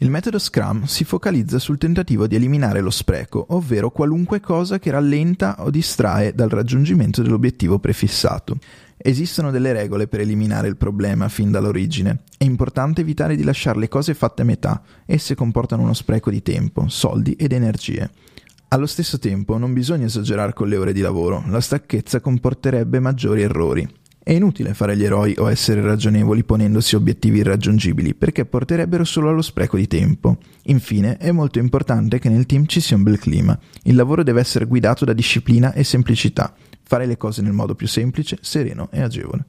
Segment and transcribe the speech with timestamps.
[0.00, 4.92] Il metodo Scrum si focalizza sul tentativo di eliminare lo spreco, ovvero qualunque cosa che
[4.92, 8.58] rallenta o distrae dal raggiungimento dell'obiettivo prefissato.
[8.96, 12.20] Esistono delle regole per eliminare il problema fin dall'origine.
[12.36, 16.42] È importante evitare di lasciare le cose fatte a metà, esse comportano uno spreco di
[16.42, 18.08] tempo, soldi ed energie.
[18.68, 23.42] Allo stesso tempo non bisogna esagerare con le ore di lavoro, la stanchezza comporterebbe maggiori
[23.42, 23.97] errori.
[24.28, 29.40] È inutile fare gli eroi o essere ragionevoli ponendosi obiettivi irraggiungibili, perché porterebbero solo allo
[29.40, 30.36] spreco di tempo.
[30.64, 33.58] Infine, è molto importante che nel team ci sia un bel clima.
[33.84, 36.54] Il lavoro deve essere guidato da disciplina e semplicità.
[36.82, 39.46] Fare le cose nel modo più semplice, sereno e agevole.